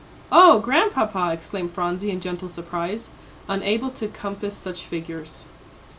[0.31, 3.11] "Oh, Grandpapa!" exclaimed Phronsie, in gentle surprise,
[3.47, 5.45] unable to compass such figures.